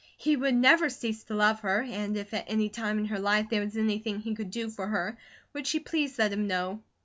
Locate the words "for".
4.71-4.87